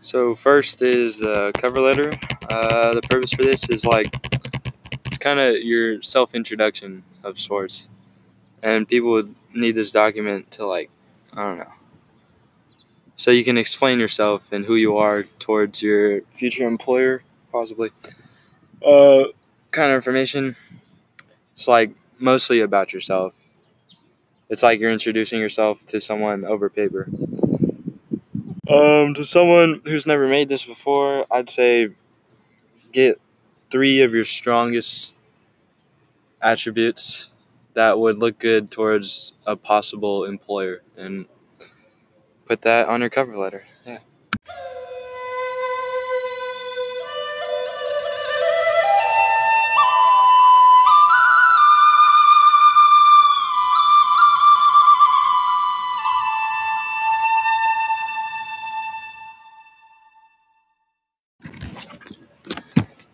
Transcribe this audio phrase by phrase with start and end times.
[0.00, 2.12] So first is the cover letter.
[2.48, 4.14] Uh, the purpose for this is like
[5.06, 7.88] it's kind of your self introduction of sorts,
[8.62, 10.90] and people would need this document to like
[11.34, 11.72] I don't know,
[13.16, 17.22] so you can explain yourself and who you are towards your future employer,
[17.52, 17.90] possibly.
[18.84, 19.24] Uh,
[19.70, 20.56] kind of information.
[21.52, 23.36] It's like mostly about yourself.
[24.48, 27.08] It's like you're introducing yourself to someone over paper.
[28.70, 31.88] Um, to someone who's never made this before, I'd say
[32.92, 33.20] get
[33.70, 35.18] three of your strongest
[36.40, 37.30] attributes
[37.74, 41.26] that would look good towards a possible employer and
[42.46, 43.66] put that on your cover letter.
[43.86, 43.98] Yeah.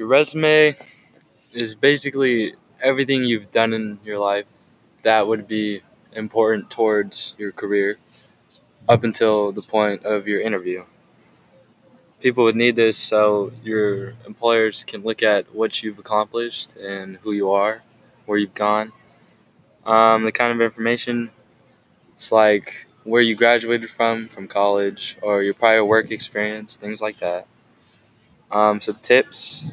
[0.00, 0.76] Your resume
[1.52, 4.46] is basically everything you've done in your life
[5.02, 5.82] that would be
[6.14, 7.98] important towards your career
[8.88, 10.84] up until the point of your interview.
[12.18, 17.32] People would need this so your employers can look at what you've accomplished and who
[17.32, 17.82] you are,
[18.24, 18.92] where you've gone.
[19.84, 21.30] Um, the kind of information
[22.14, 27.20] it's like where you graduated from, from college, or your prior work experience, things like
[27.20, 27.46] that.
[28.50, 29.68] Um, some tips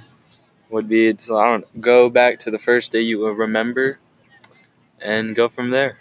[0.70, 4.00] would be to I don't go back to the first day you will remember
[5.02, 5.98] and go from there.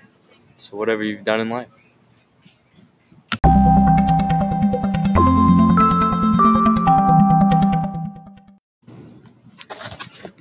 [0.56, 1.68] So whatever you've done in life.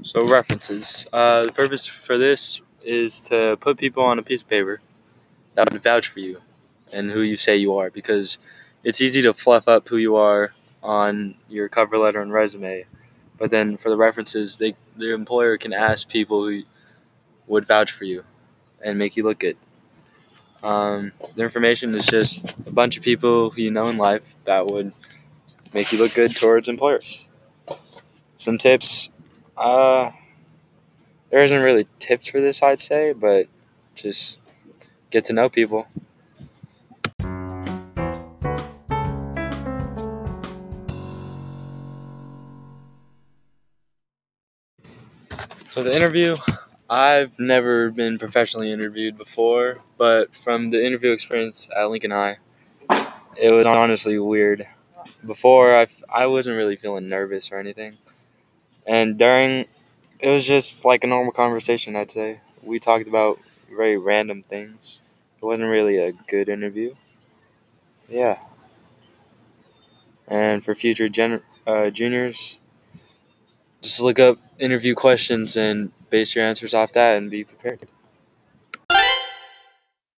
[0.04, 1.08] So references.
[1.12, 4.80] Uh, the purpose for this is to put people on a piece of paper
[5.56, 6.42] that would vouch for you
[6.94, 8.38] and who you say you are because
[8.84, 10.54] it's easy to fluff up who you are
[10.84, 12.86] on your cover letter and resume
[13.38, 16.64] but then for the references, they the employer can ask people who
[17.48, 18.24] would vouch for you
[18.82, 19.58] and make you look good.
[20.64, 24.66] Um, the information is just a bunch of people who you know in life that
[24.66, 24.94] would
[25.74, 27.28] make you look good towards employers.
[28.38, 29.10] Some tips.
[29.58, 30.12] Uh,
[31.30, 33.48] there isn't really tips for this, I'd say, but
[33.96, 34.40] just
[35.12, 35.88] get to know people.
[45.76, 46.38] So the interview,
[46.90, 52.38] I've never been professionally interviewed before, but from the interview experience at Lincoln High,
[53.38, 54.64] it was honestly weird.
[55.28, 57.98] Before, I, I wasn't really feeling nervous or anything.
[58.88, 59.66] And during,
[60.22, 62.40] it was just like a normal conversation, I'd say.
[62.64, 63.36] We talked about
[63.70, 65.02] very random things.
[65.42, 66.96] It wasn't really a good interview.
[68.08, 68.40] Yeah.
[70.26, 72.62] And for future gen- uh, juniors,
[73.86, 77.88] just look up interview questions and base your answers off that and be prepared.